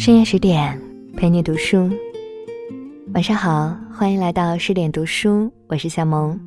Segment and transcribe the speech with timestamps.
[0.00, 0.80] 深夜十点，
[1.14, 1.90] 陪你读书。
[3.12, 6.40] 晚上好，欢迎来到十点读书，我是夏萌。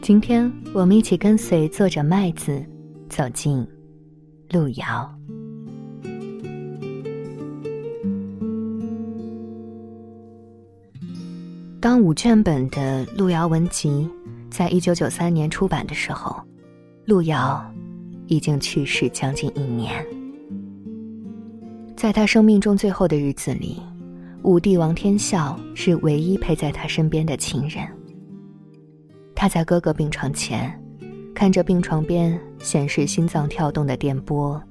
[0.00, 2.64] 今天我们一起跟随作者麦子
[3.10, 3.68] 走进
[4.50, 5.14] 路遥。
[11.78, 13.90] 当五卷本的《路遥文集》
[14.50, 16.34] 在一九九三年出版的时候，
[17.04, 17.62] 路遥
[18.26, 20.02] 已经去世将近一年。
[21.98, 23.82] 在他生命中最后的日子里，
[24.44, 27.84] 武帝王天笑是唯一陪在他身边的亲人。
[29.34, 30.72] 他在哥哥病床前，
[31.34, 34.62] 看着病床边显示心脏跳动的电波，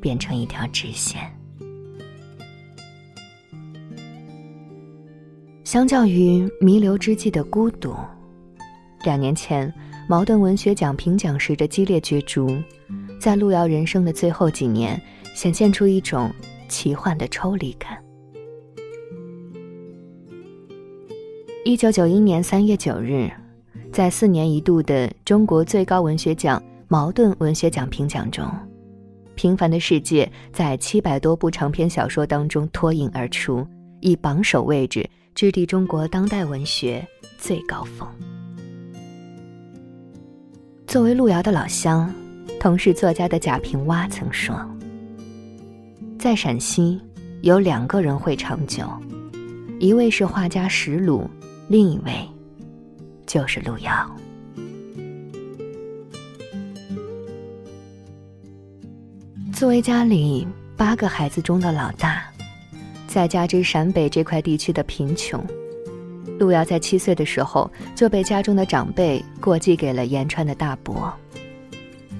[0.00, 1.20] 变成一条直线。
[5.64, 7.94] 相较于弥留之际的孤独，
[9.04, 9.70] 两年前
[10.08, 12.48] 茅盾文学奖评奖时的激烈角逐，
[13.20, 14.98] 在路遥人生的最后几年。
[15.34, 16.32] 显现出一种
[16.68, 17.98] 奇幻的抽离感。
[21.64, 23.30] 一九九一年三月九日，
[23.92, 28.44] 在四年一度的中国最高文学奖茅盾文学奖评奖中，
[29.36, 33.64] 《平凡的世界》在七百多部长篇小说当中脱颖而出，
[34.00, 37.06] 以榜首位置直抵中国当代文学
[37.38, 38.08] 最高峰。
[40.86, 42.12] 作为路遥的老乡，
[42.58, 44.54] 同是作家的贾平凹曾说。
[46.22, 47.00] 在陕西，
[47.40, 48.88] 有两个人会长久，
[49.80, 51.28] 一位是画家石鲁，
[51.66, 52.12] 另一位
[53.26, 54.08] 就是路遥。
[59.52, 62.22] 作为家里八个孩子中的老大，
[63.08, 65.44] 再加之陕北这块地区的贫穷，
[66.38, 71.12] 路遥在七岁的时候就被家中的长辈过继给了延川的大伯，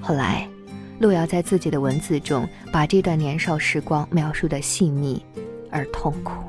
[0.01, 0.45] 后来。
[0.99, 5.23] 路遥在自己的文字中，把这段年少时光描述的细腻
[5.69, 6.43] 而痛苦。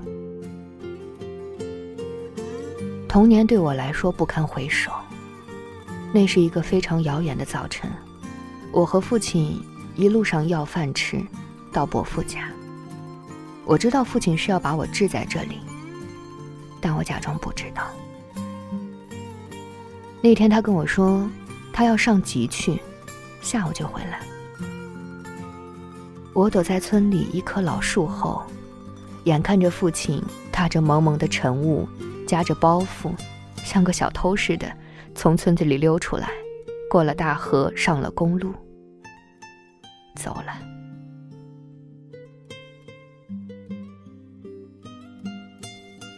[3.09, 4.91] 童年对我来说不堪回首，
[6.13, 7.91] 那是一个非常遥远的早晨。
[8.73, 9.61] 我和父亲
[9.95, 11.21] 一路上要饭吃，
[11.73, 12.49] 到伯父家。
[13.65, 15.61] 我知道父亲是要把我置在这里，
[16.81, 17.87] 但我假装不知道。
[20.21, 21.29] 那天他跟我说，
[21.73, 22.81] 他要上集去，
[23.41, 24.21] 下午就回来。
[26.35, 28.43] 我躲在村里一棵老树后，
[29.23, 31.89] 眼看着父亲踏着蒙蒙的晨雾，
[32.27, 33.13] 夹着包袱，
[33.63, 34.67] 像个小偷似的
[35.15, 36.29] 从村子里溜出来，
[36.91, 38.53] 过了大河，上了公路，
[40.17, 40.53] 走了。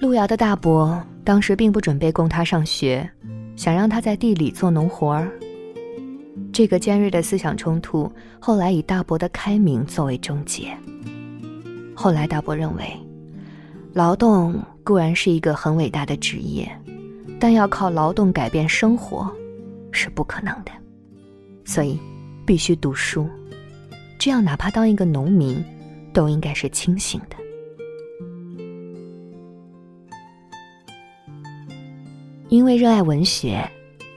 [0.01, 3.07] 路遥的大伯当时并不准备供他上学，
[3.55, 5.31] 想让他在地里做农活儿。
[6.57, 10.75] 这个尖锐的思想冲突，后来以大伯的开明作为终结。
[11.95, 12.97] 后来大伯认为，
[13.93, 16.67] 劳动固然是一个很伟大的职业，
[17.39, 19.31] 但要靠劳动改变生活，
[19.93, 20.73] 是不可能的。
[21.67, 22.01] 所以，
[22.47, 23.29] 必须读书，
[24.19, 25.63] 这样哪怕当一个农民，
[26.11, 27.37] 都应该是清醒的。
[32.49, 33.63] 因为热爱文学。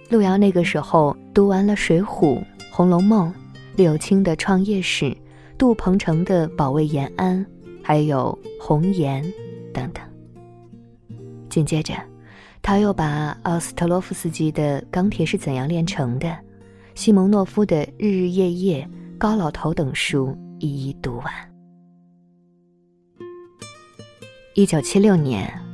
[0.10, 2.06] 路遥那个时候读完了《水浒》
[2.72, 3.32] 《红楼梦》，
[3.76, 5.16] 柳青的创业史，
[5.56, 7.46] 杜鹏程的保卫延安，
[7.84, 9.24] 还有《红颜》
[9.72, 10.04] 等等。
[11.48, 11.94] 紧接着，
[12.60, 16.28] 他又把奥斯特洛夫斯基的《钢铁是怎样炼成的》，
[16.96, 18.84] 西蒙诺夫的《日日夜夜》
[19.20, 21.32] 《高老头》等书一一读完。
[24.56, 25.69] 一九七六年。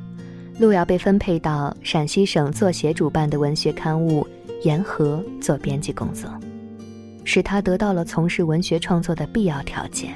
[0.57, 4.25] 路遥被分配到陕西省作协主办的文学刊物
[4.66, 6.29] 《言和》做编辑工作，
[7.25, 10.13] 使他得到了从事文学创作的必要条件。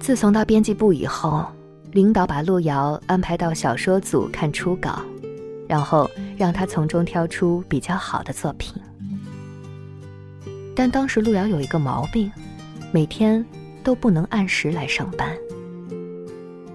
[0.00, 1.46] 自从到编辑部以后，
[1.92, 5.02] 领导把路遥安排到小说组看初稿，
[5.68, 8.74] 然后让他从中挑出比较好的作品。
[10.74, 12.28] 但当时路遥有一个毛病，
[12.90, 13.44] 每天
[13.84, 15.32] 都不能按时来上班。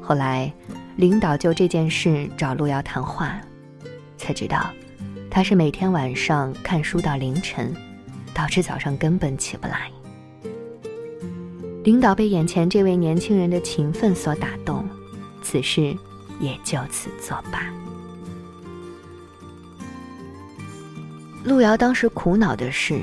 [0.01, 0.49] 后来。
[0.95, 3.35] 领导就这件事找路遥谈话，
[4.15, 4.69] 才知道，
[5.29, 7.75] 他是每天晚上看书到凌晨，
[8.33, 9.89] 导致早上根本起不来。
[11.83, 14.87] 领导被眼前这位年轻人的勤奋所打动，
[15.41, 15.97] 此事
[16.39, 17.73] 也就此作罢。
[21.43, 23.01] 路遥当时苦恼的是，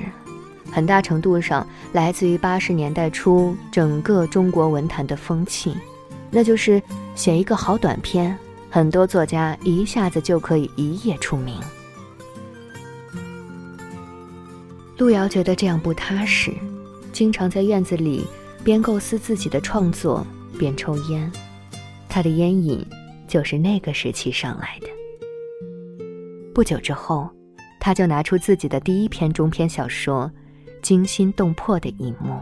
[0.71, 5.77] 很大程度上来自于八十年代初整个中国文坛的风气。
[6.31, 6.83] 那就是
[7.15, 8.37] 写一个好短篇，
[8.71, 11.59] 很多作家一下子就可以一夜出名。
[14.97, 16.53] 路遥觉得这样不踏实，
[17.13, 18.27] 经常在院子里
[18.63, 20.27] 边构思自己的创作，
[20.59, 21.31] 边抽烟。
[22.09, 22.85] 他的烟瘾
[23.27, 24.89] 就是那个时期上来的。
[26.53, 27.31] 不久之后，
[27.81, 30.31] 他就拿出自己的第一篇中篇小说，
[30.83, 32.39] 惊心动魄的一幕。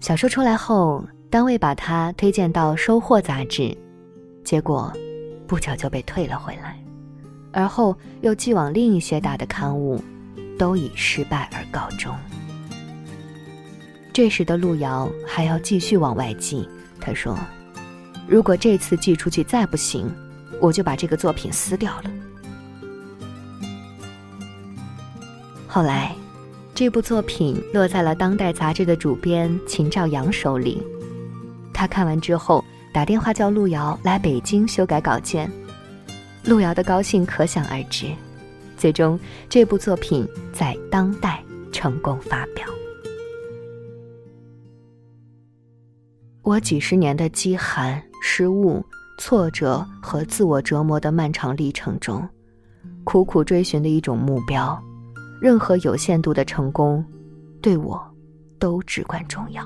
[0.00, 3.76] 小说出来后，单位把他推荐到《收获》杂志，
[4.42, 4.90] 结果
[5.46, 6.82] 不久就被退了回来，
[7.52, 10.02] 而后又寄往另一些大的刊物，
[10.58, 12.16] 都以失败而告终。
[14.10, 16.66] 这时的路遥还要继续往外寄。
[16.98, 17.38] 他说
[18.26, 20.10] ：“如果这次寄出去再不行，
[20.60, 22.10] 我就把这个作品撕掉了。”
[25.68, 26.14] 后来，
[26.80, 30.82] 这部作品落在了《当代》杂志的主编秦兆阳手里。
[31.74, 35.52] 他看完之后，打电话叫路遥来北京修改稿件。
[36.42, 38.06] 路遥的高兴可想而知。
[38.78, 42.66] 最终，这部作品在《当代》成功发表。
[46.40, 48.82] 我几十年的饥寒、失误、
[49.18, 52.26] 挫折和自我折磨的漫长历程中，
[53.04, 54.82] 苦苦追寻的一种目标，
[55.40, 57.04] 任何有限度的成功，
[57.62, 58.00] 对我
[58.58, 59.64] 都至关重要。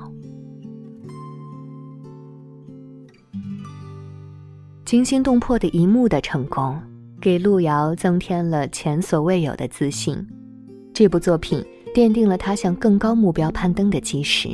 [4.85, 6.81] 惊心动魄的一幕的成功，
[7.21, 10.25] 给路遥增添了前所未有的自信。
[10.93, 14.51] 这部作品奠定了他向更高目标攀登的基石。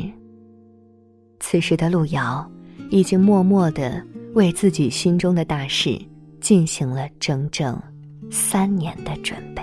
[1.40, 2.50] 此时的路遥，
[2.90, 4.02] 已经默默的
[4.34, 6.00] 为自己心中的大事
[6.40, 7.78] 进行了整整
[8.31, 9.62] 三年的准备。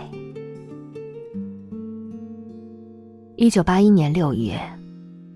[3.40, 4.60] 一九八一年六月，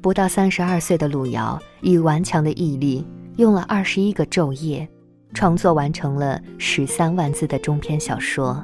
[0.02, 3.06] 不到三十二岁的路遥以顽强的毅力，
[3.38, 4.90] 用了二十一个昼夜，
[5.36, 8.56] 创作完成了十三万字的中篇小说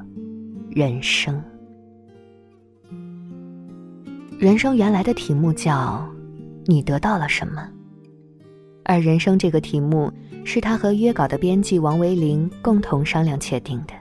[0.76, 1.40] 《人生》。
[4.40, 6.04] 人生原来的题目叫。
[6.70, 7.66] 你得到了什么？
[8.84, 10.12] 而人生这个题目
[10.44, 13.94] 是他和约稿的编辑王维林共同商量确定的。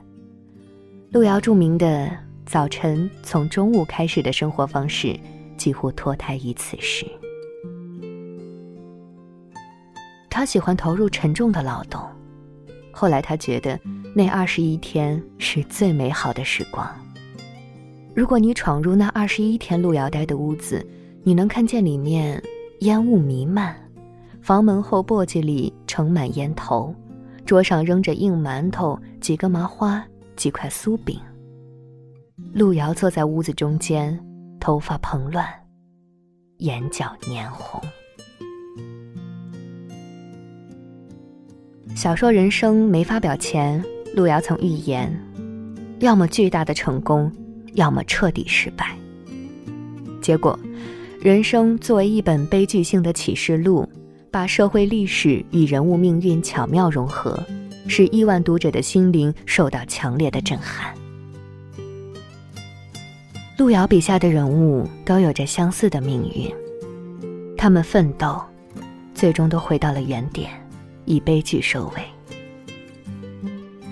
[1.13, 2.11] 路遥著名的
[2.47, 5.19] 早晨从中午开始的生活方式，
[5.57, 7.05] 几乎脱胎于此时。
[10.31, 12.01] 他喜欢投入沉重的劳动，
[12.93, 13.79] 后来他觉得
[14.15, 16.89] 那二十一天是最美好的时光。
[18.15, 20.87] 如果你闯入那二十一天路遥待的屋子，
[21.25, 22.41] 你能看见里面。
[22.81, 23.75] 烟雾弥漫，
[24.43, 26.95] 房门后簸箕里盛满烟头，
[27.47, 30.05] 桌上扔着硬馒头、几个麻花、
[30.37, 31.19] 几块酥饼。
[32.53, 34.19] 路遥坐在屋子中间，
[34.61, 35.47] 头发蓬乱，
[36.59, 37.81] 眼角黏红。
[41.95, 43.83] 小说《人生》没发表前，
[44.15, 45.11] 路遥曾预言：
[46.01, 47.33] 要么巨大的成功，
[47.73, 48.97] 要么彻底失败。
[50.21, 50.59] 结果。
[51.19, 53.89] 人生作为一本悲剧性的启示录，
[54.31, 57.43] 把社会历史与人物命运巧妙融合，
[57.89, 60.95] 使亿万读者的心灵受到强烈的震撼。
[63.57, 66.55] 路遥笔下的人物都有着相似的命运，
[67.57, 68.39] 他们奋斗，
[69.15, 70.51] 最终都回到了原点，
[71.07, 72.03] 以悲剧收尾。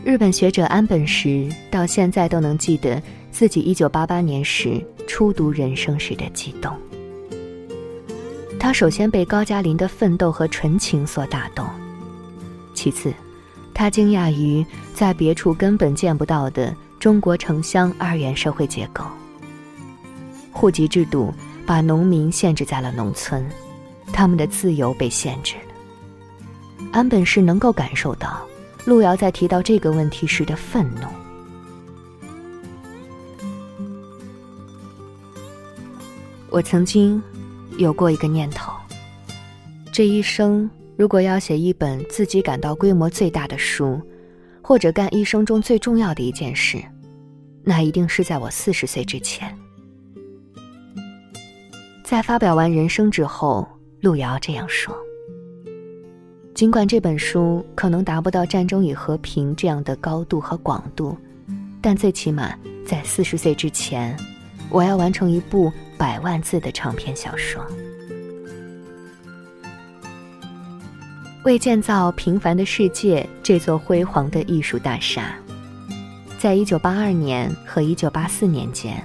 [0.04, 4.78] 日本学者安本实到现在都能记得自己一九八八年时
[5.08, 6.70] 初读《人生》时的激动。
[8.60, 11.66] 他首先被高加林的奋斗和纯情所打动，
[12.74, 13.14] 其次，
[13.72, 19.02] 他惊讶于在别处根本见不到的中国城乡二元社会结构。
[20.54, 21.30] 户籍制度
[21.66, 23.44] 把农民限制在了农村，
[24.10, 26.86] 他们的自由被限制了。
[26.92, 28.40] 安本是能够感受到
[28.86, 31.06] 路遥在提到这个问题时的愤怒。
[36.48, 37.22] 我曾经。
[37.76, 38.72] 有过一个念头：
[39.90, 44.00] 这一生如果要写一本自己感到规模最大的书，
[44.62, 46.80] 或者干一生中最重要的一件事，
[47.64, 49.52] 那一定是在我四十岁之前。
[52.04, 53.66] 在发表完《人生》之后，
[54.02, 54.94] 路遥这样说
[56.54, 61.16] ：“尽管这本书可能达不到《战争与和平》这样的高度和广度，
[61.80, 62.54] 但最起码
[62.86, 64.14] 在四十岁之前，
[64.68, 67.64] 我要完成一部。”百万字的长篇小说，
[71.44, 75.36] 为建造《平凡的世界》这座辉煌的艺术大厦，
[76.36, 79.02] 在一九八二年和一九八四年间，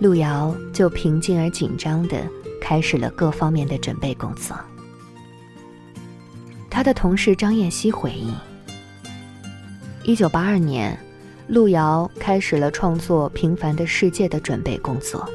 [0.00, 2.18] 路遥就平静而紧张的
[2.60, 4.56] 开始了各方面的准备工作。
[6.68, 8.30] 他的同事张燕西回忆，
[10.04, 10.98] 一九八二年，
[11.48, 15.26] 路遥开始了创作《平凡的世界》的准备工作。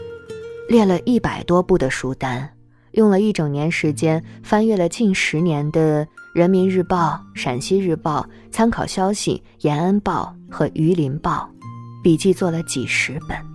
[0.70, 2.48] 列了一百多部的书单，
[2.91, 11.50] 用了一整年时间翻阅了近十年的《人民日报》《陕西日报》《参考消息》《延安报》和《榆林报》，
[12.03, 13.50] 笔记做了几十本。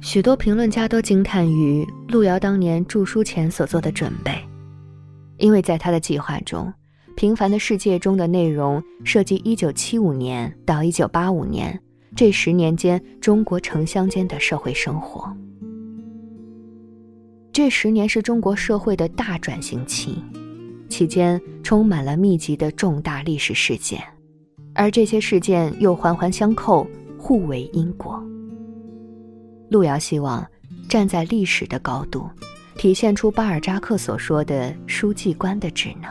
[0.00, 4.32] 许多评论家都惊叹于路遥当年著书前所做的准备，
[5.38, 6.72] 因为在他的计划中，
[7.14, 11.80] 《平凡的世界》中的内容涉及1975年到1985年
[12.14, 15.36] 这十年间中国城乡间的社会生活。
[17.52, 20.22] 这十年是中国社会的大转型期，
[20.88, 24.00] 期间充满了密集的重大历史事件，
[24.74, 26.86] 而这些事件又环环相扣，
[27.18, 28.22] 互为因果。
[29.68, 30.46] 路遥希望
[30.88, 32.28] 站在历史的高度，
[32.76, 36.10] 体现出巴尔扎克所说的书记官的职能。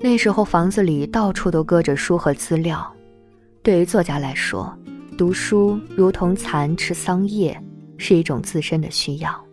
[0.00, 2.90] 那时候房子里到处都搁着书和资料，
[3.62, 4.76] 对于作家来说，
[5.16, 7.60] 读书如同蚕吃桑叶。
[8.02, 9.44] 是一种自身的需要。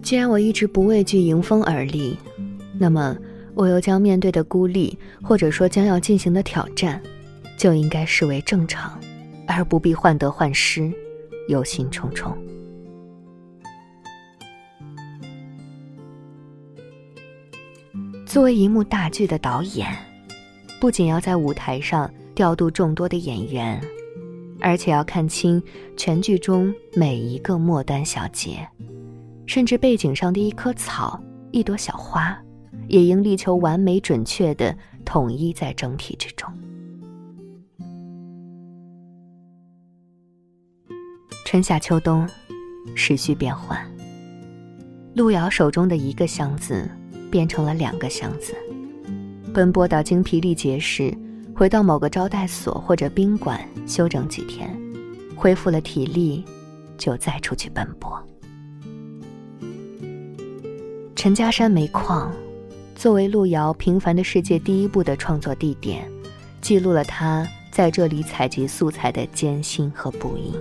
[0.00, 2.16] 既然我一直不畏惧迎风而立，
[2.78, 3.14] 那么
[3.54, 6.98] 我又将面对的孤立，或者说将要进行的挑战，
[7.58, 8.98] 就应该视为正常，
[9.48, 10.92] 而不必患得患失，
[11.48, 12.32] 忧心忡忡。
[18.24, 19.92] 作为一幕大剧的导演，
[20.78, 23.80] 不仅要在舞台上调度众多的演员。
[24.60, 25.62] 而且要看清
[25.96, 28.68] 全剧中每一个末端小节，
[29.46, 32.36] 甚至背景上的一棵草、一朵小花，
[32.88, 36.52] 也应力求完美准确的统一在整体之中。
[41.50, 42.28] 春夏秋冬，
[42.94, 43.80] 时序变换。
[45.14, 46.86] 路遥手中的一个箱子
[47.30, 48.54] 变成了两个箱子，
[49.54, 51.10] 奔波到精疲力竭时。
[51.56, 54.78] 回到某个招待所或者宾馆休整几天，
[55.34, 56.44] 恢复了体力，
[56.98, 58.22] 就再出去奔波。
[61.16, 62.30] 陈家山煤矿，
[62.94, 66.06] 作为路遥《平凡的世界》第一部的创作地点，
[66.60, 70.54] 记录了他在这里采集素材的艰辛和不易。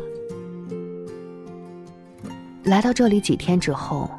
[2.67, 4.11] 来到这里几天之后，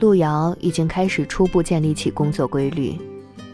[0.00, 2.94] 路遥已经开始初步建立起工作规律。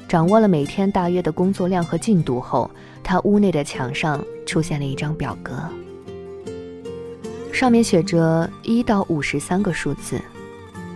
[0.09, 2.69] 掌握了每天大约的工作量和进度后，
[3.05, 5.53] 他屋内的墙上出现了一张表格，
[7.53, 10.21] 上面写着一到五十三个数字，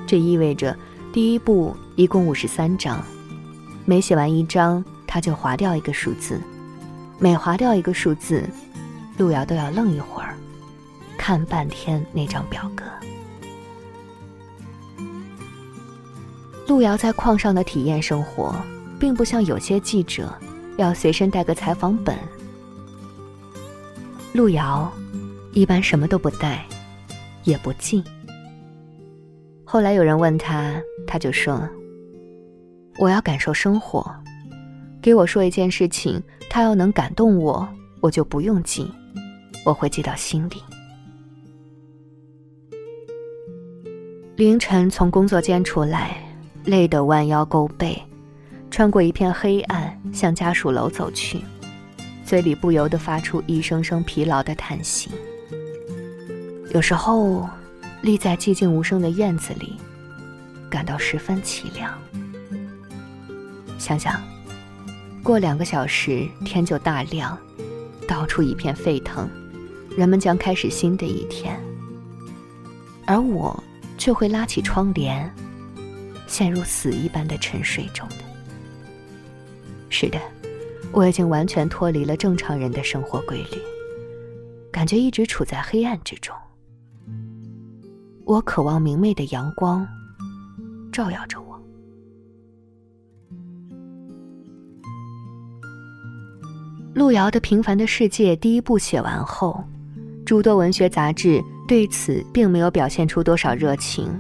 [0.09, 0.77] 这意味着
[1.13, 3.01] 第一步一共五十三张，
[3.85, 6.41] 每写完一张他就划掉一个数字，
[7.21, 8.43] 每划掉一个数字，
[9.17, 10.35] 路遥都要愣一会儿，
[11.17, 12.83] 看半天那张表格。
[16.67, 18.55] 路遥在矿上的体验生活。
[18.99, 20.33] 并不像有些记者，
[20.77, 22.17] 要随身带个采访本。
[24.33, 24.91] 路遥
[25.53, 26.65] 一般什么都不带，
[27.45, 28.03] 也不记。
[29.65, 31.69] 后来有人问他，他就说
[32.99, 34.11] ：“我要感受生活，
[35.03, 37.69] 给我说一件事情，他要能感动我，
[38.01, 38.91] 我就不用记，
[39.65, 40.63] 我会记到心里。”
[44.37, 46.23] 凌晨从工作间出来，
[46.67, 48.01] 累得弯腰勾背。
[48.71, 51.41] 穿过一片黑暗，向家属楼走去，
[52.27, 55.11] 嘴里不由得发出一声声疲劳的叹息。
[56.75, 57.49] 有时候，
[58.03, 59.77] 立在寂静无声的院子里，
[60.69, 61.97] 感到十分凄凉。
[63.79, 64.21] 想想，
[65.23, 67.39] 过两个小时天就大亮，
[68.07, 69.31] 到处一片沸腾，
[69.97, 71.59] 人们将开始新的一天，
[73.07, 73.63] 而我
[73.97, 75.33] 却会拉起窗帘，
[76.27, 78.17] 陷入死一般的沉睡中的。
[79.89, 80.19] 是的，
[80.93, 83.59] 我已经完全脱离了正常人的生活规律，
[84.73, 86.35] 感觉一直处在黑暗之中。
[88.25, 89.87] 我渴望明媚的阳光
[90.93, 91.47] 照耀着我。
[96.93, 99.63] 路遥的《平凡的世界》第一部写完后，
[100.25, 104.13] 诸多文学杂志对此并没有表现出多少热情。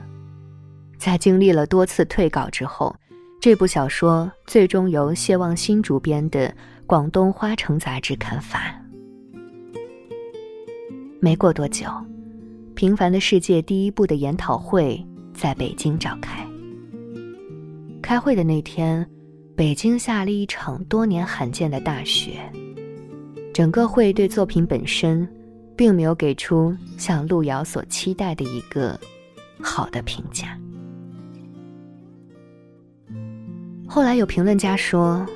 [0.99, 2.95] 在经历了多次退稿之后。
[3.39, 6.49] 这部小说最终由谢望新主编的
[6.85, 8.75] 《广东花城》杂志刊发。
[11.21, 11.87] 没过多久，
[12.75, 15.01] 《平凡的世界》第一部的研讨会
[15.33, 16.45] 在北京召开。
[18.03, 19.09] 开会的那天，
[19.55, 22.41] 北京下了一场多年罕见的大雪。
[23.55, 25.29] 整个会对作品本身，
[25.77, 28.99] 并没有给出像路遥所期待的一个
[29.61, 30.59] 好的评价。
[33.97, 35.27] 后来有评论家说，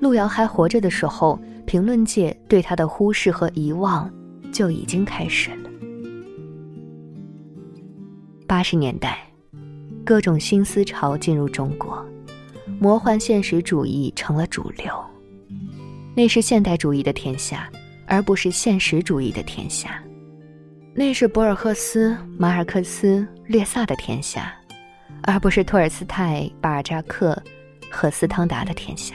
[0.00, 4.10] 路遥还活着的时候，评论界对他的忽视和遗忘
[4.50, 5.68] 就已经开始了。
[8.46, 9.18] 八十年代，
[10.06, 12.02] 各种新思潮进入中国，
[12.80, 14.90] 魔幻现实主义成了主流。
[16.16, 17.68] 那是现代主义的天下，
[18.06, 20.02] 而不是现实主义的天下。
[20.94, 24.50] 那是博尔赫斯、马尔克斯、列萨的天下，
[25.24, 27.36] 而不是托尔斯泰、巴尔扎克
[27.92, 29.14] 和斯汤达的天下。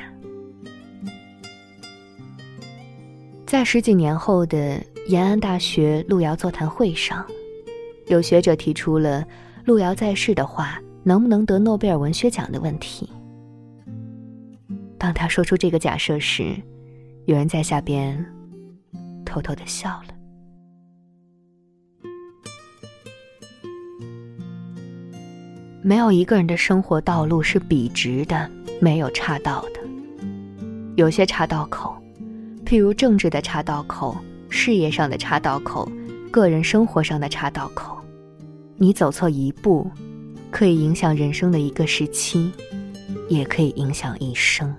[3.45, 7.25] 在十几年后的延安大学路遥座谈会上，
[8.07, 9.25] 有学者提出了
[9.65, 13.09] 路遥在世的话能不能得诺贝尔文学奖的问题。
[14.97, 16.55] 当他说出这个假设时，
[17.25, 18.23] 有人在下边
[19.25, 20.13] 偷偷的笑了。
[25.81, 29.79] 没有一个人的生活道路是笔直的，没有岔道的。
[30.95, 31.95] 有些岔道口。
[32.65, 34.17] 譬如政治的岔道口、
[34.49, 35.89] 事业上的岔道口、
[36.29, 37.97] 个人生活上的岔道口，
[38.75, 39.89] 你走错一步，
[40.51, 42.51] 可以影响人生的一个时期，
[43.29, 44.75] 也可以影响一生。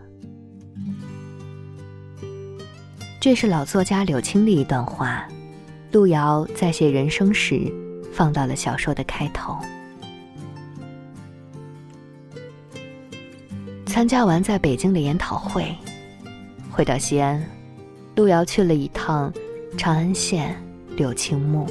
[3.18, 5.26] 这是老作家柳青的一段话，
[5.90, 7.72] 路遥在写人生时
[8.12, 9.56] 放到了小说的开头。
[13.88, 15.74] 参加完在北京的研讨会，
[16.70, 17.42] 回到西安。
[18.14, 19.32] 路遥去了一趟
[19.76, 20.54] 长安县
[20.96, 21.66] 柳青墓，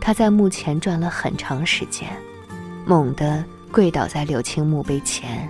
[0.00, 2.08] 他在墓前转了很长时间，
[2.84, 5.48] 猛地跪倒在柳青墓碑前，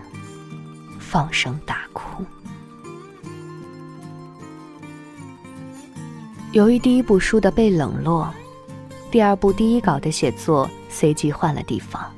[0.98, 2.24] 放声大哭。
[6.50, 8.32] 由于第一部书的被冷落，
[9.10, 12.12] 第二部第一稿的写作随即换了地方，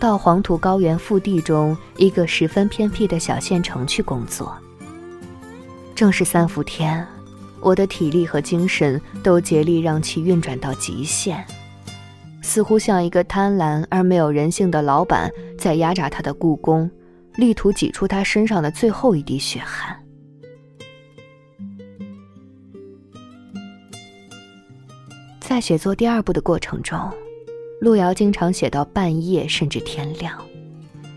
[0.00, 4.56] 到黄土高原腹地中一个十分偏僻的小县城去工作。
[5.94, 7.06] 正是三伏天，
[7.60, 11.44] 我的体力和精神都竭力让其运转到极限，
[12.40, 16.90] 似乎像一个贪婪而没有人性的老板在压榨他的雇工，
[17.34, 19.94] 力图挤出他身上的最后一滴血汗。
[25.40, 26.98] 在写作第二部的过程中，
[27.80, 30.38] 路遥经常写到半夜甚至天亮，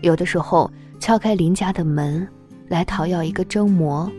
[0.00, 2.26] 有的时候敲开邻家的门
[2.68, 4.10] 来讨要一个蒸馍。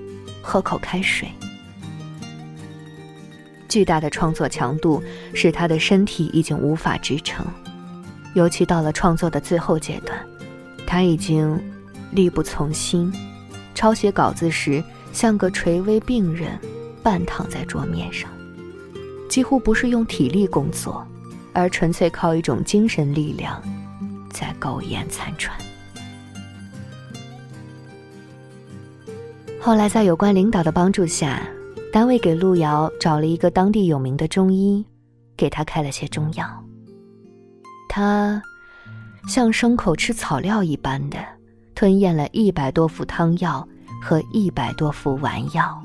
[0.48, 1.28] 喝口开水。
[3.68, 5.02] 巨大的创作强度
[5.34, 7.44] 使他的身体已经无法支撑，
[8.36, 10.16] 尤其到了创作的最后阶段，
[10.86, 11.60] 他已经
[12.12, 13.12] 力不从心，
[13.74, 16.60] 抄写稿子时像个垂危病人，
[17.02, 18.30] 半躺在桌面上，
[19.28, 21.04] 几乎不是用体力工作，
[21.56, 23.60] 而纯粹靠一种精神力量
[24.30, 25.58] 在苟延残喘。
[29.60, 31.42] 后来，在有关领导的帮助下，
[31.92, 34.86] 单位给路遥找了一个当地有名的中医，
[35.36, 36.46] 给他开了些中药。
[37.90, 38.40] 他
[39.28, 41.18] 像牲口吃草料一般的
[41.74, 43.68] 吞咽了一百多副汤药
[44.04, 45.82] 和一百多副丸药。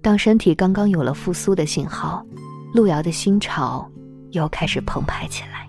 [0.00, 2.24] 当身体刚刚有了复苏的信号，
[2.76, 3.90] 路遥的心潮
[4.30, 5.68] 又开始澎湃起来。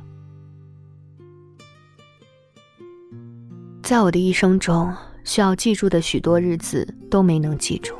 [3.81, 4.93] 在我的一生中。
[5.23, 7.93] 需要记住的许多日子都没能记住，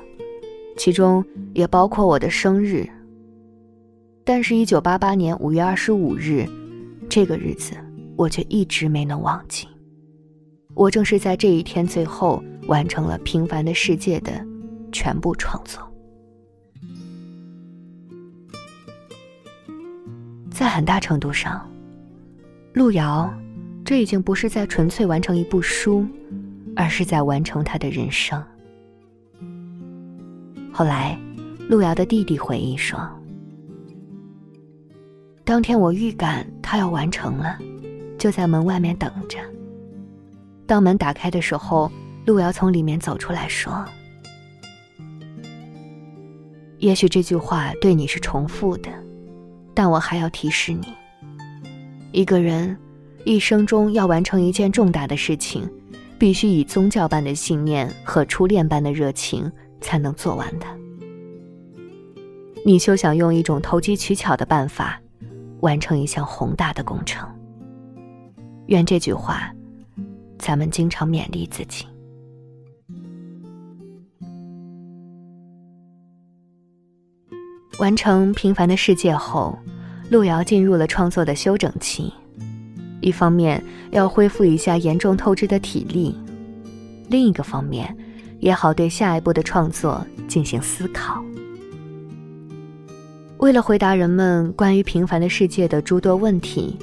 [0.78, 1.22] 其中
[1.54, 2.90] 也包括我的生日。
[4.24, 6.48] 但是，一九八八年五月二十五日，
[7.10, 7.74] 这个日子
[8.16, 9.68] 我却一直没能忘记。
[10.74, 14.32] 我正是在这一天最后完成了《平凡的世界》的
[14.94, 15.87] 全部创作。
[20.58, 21.70] 在很大程度上，
[22.74, 23.32] 路遥，
[23.86, 26.04] 这已经不是在纯粹完成一部书。
[26.80, 28.40] 而是在完成他的人生。
[30.72, 31.20] 后来，
[31.68, 33.00] 路遥的弟弟回忆说
[35.44, 37.58] ：“当天我预感他要完成了，
[38.20, 39.40] 就在门外面等着。
[40.68, 41.92] 当门打开的时候，
[42.28, 43.84] 路遥从里面走出来说
[46.78, 48.92] ：‘也许这句话对你是重复的，
[49.78, 50.88] 但我还要提示你：
[52.12, 52.76] 一个人
[53.26, 55.70] 一生中要完成一件重大的事情。’”
[56.20, 60.66] 必须以宗教般的信念和初恋般的热情才能做完的。
[62.66, 65.00] 你休想用一种投机取巧的办法
[65.60, 67.30] 完成一项宏大的工程。
[68.66, 69.54] 愿这句话，
[70.40, 71.86] 咱们经常勉励自己。
[77.80, 79.58] 完成《平凡的世界》后，
[80.10, 82.12] 路遥进入了创作的休整期。
[83.02, 86.18] 一方面要恢复一下严重透支的体力，
[87.08, 87.96] 另一个方面，
[88.40, 91.24] 也好对下一步的创作进行思考。
[93.38, 96.76] 为了回答人们关于平凡的世界的诸多问题，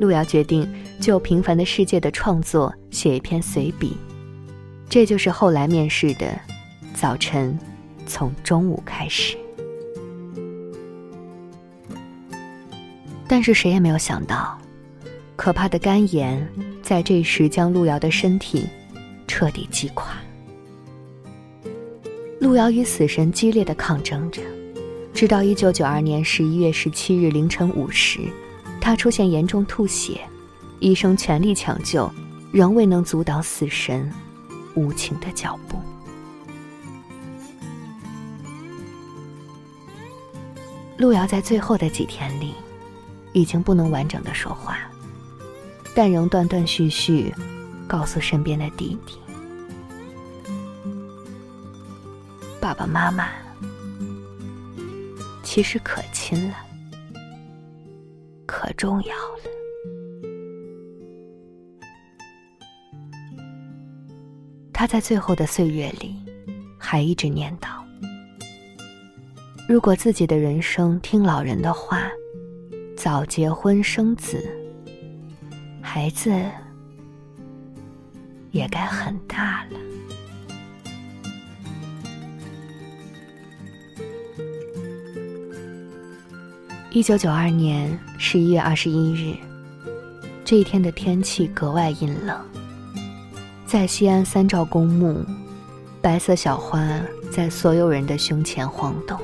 [0.00, 0.66] 路遥决定
[0.98, 3.94] 就平凡的世界的创作写一篇随笔。
[4.88, 6.26] 这就是后来面试的
[6.96, 7.56] “早晨
[8.06, 9.36] 从中午开始”。
[13.32, 14.58] 但是谁也没有想到，
[15.36, 16.44] 可怕的肝炎
[16.82, 18.66] 在这时将路遥的身体
[19.28, 20.16] 彻底击垮。
[22.40, 24.42] 路遥与死神激烈的抗争着，
[25.14, 28.18] 直到一九九二年十一月十七日凌晨五时，
[28.80, 30.20] 他出现严重吐血，
[30.80, 32.10] 医生全力抢救，
[32.50, 34.12] 仍未能阻挡死神
[34.74, 35.78] 无情的脚步。
[40.96, 42.54] 路遥在最后的几天里。
[43.32, 44.76] 已经不能完整的说话，
[45.94, 47.32] 但仍断断续续
[47.86, 49.16] 告诉身边的弟弟
[52.60, 53.28] ：“爸爸妈妈
[55.42, 56.54] 其实可亲了，
[58.46, 59.40] 可重要了。”
[64.72, 66.16] 他在最后的岁月里，
[66.78, 67.68] 还一直念叨
[69.68, 72.10] ：“如果自己的人生听老人的话。”
[73.02, 74.46] 早结婚生子，
[75.80, 76.30] 孩子
[78.50, 79.78] 也该很大了。
[86.90, 89.34] 一九九二年十一月二十一日，
[90.44, 92.38] 这一天的天气格外阴冷。
[93.64, 95.24] 在西安三兆公墓，
[96.02, 96.86] 白色小花
[97.32, 99.18] 在所有人的胸前晃动。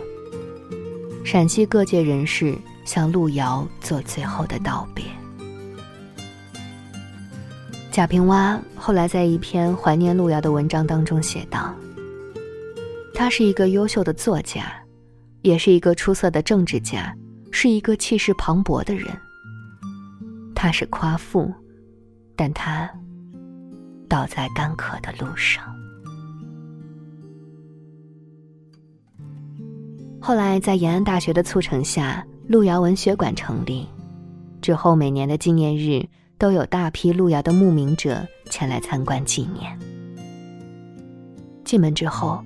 [1.22, 2.56] 陕西各界人士。
[2.86, 5.04] 向路遥做最后的道别。
[7.90, 11.74] 贾平凹后来在一篇怀念路遥的文章当中写道
[13.12, 14.72] ：“他是一个优秀的作家，
[15.42, 17.14] 也是一个出色的政治家，
[17.50, 19.08] 是一个气势磅礴的人。
[20.54, 21.52] 他是夸父，
[22.36, 22.90] 但他
[24.08, 25.64] 倒在干渴的路上。”
[30.20, 32.22] 后来在延安大学的促成下。
[32.48, 33.86] 路遥文学馆成立
[34.62, 36.06] 之后，每年的纪念日
[36.38, 39.78] 都有大批路遥的慕名者前来参观纪念。
[41.64, 42.40] 进门之后，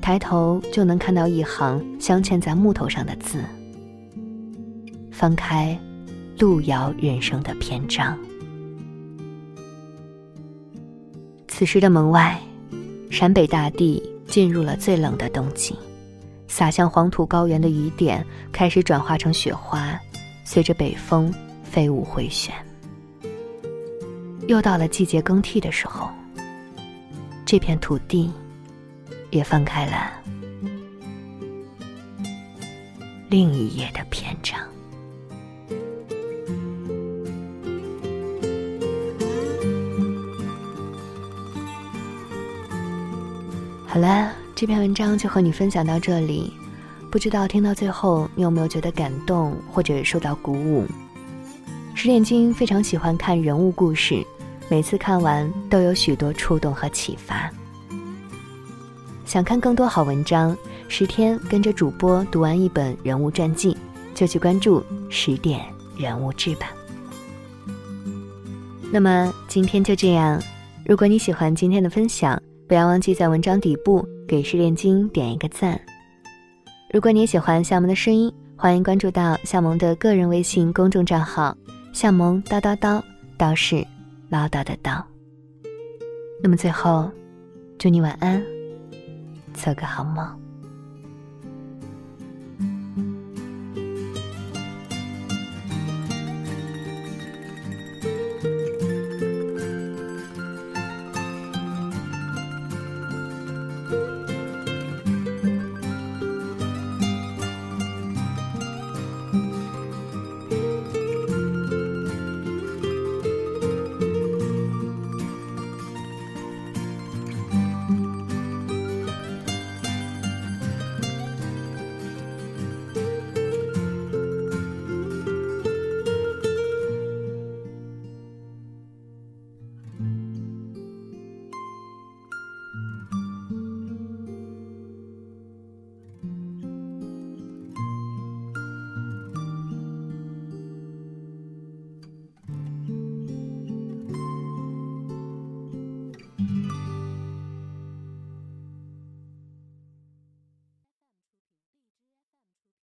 [0.00, 3.38] 抬头就能看到一行镶嵌在木头上的字。
[5.12, 5.78] 翻开
[6.38, 8.18] 路遥人生的篇章。
[11.46, 12.40] 此时的门外，
[13.10, 15.76] 陕北大地进入了最冷的冬季。
[16.48, 19.96] 洒向黄土高原的雨点开始转化成雪花，
[20.44, 21.32] 随着北风
[21.62, 22.52] 飞舞回旋。
[24.48, 26.08] 又到了季节更替的时候，
[27.44, 28.32] 这片土地
[29.30, 30.10] 也翻开了
[33.28, 34.58] 另一页的篇章。
[43.86, 44.32] 好了。
[44.60, 46.52] 这篇文章就和你分享到这里，
[47.12, 50.84] 不知道听到最后你有没有觉得感动或者受到鼓舞？
[51.94, 54.20] 十点君非常喜欢看人物故事，
[54.68, 57.48] 每次看完都有许多触动和启发。
[59.24, 60.56] 想看更多好文章，
[60.88, 63.76] 十天跟着主播读完一本人物传记，
[64.12, 65.64] 就去关注十点
[65.96, 66.72] 人物志吧。
[68.90, 70.42] 那么今天就这样，
[70.84, 72.36] 如果你喜欢今天的分享。
[72.66, 75.80] 不要忘记在文章底部给失恋金点一个赞。
[76.92, 81.56] 如果你也喜欢夏萌的声音，欢迎关注到夏萌的个人微信公众账号
[81.94, 83.02] “夏萌叨叨叨”，
[83.38, 83.84] 叨是
[84.28, 85.02] 唠叨的叨。
[86.42, 87.10] 那么最后，
[87.78, 88.44] 祝你晚安，
[89.54, 90.47] 做个好梦。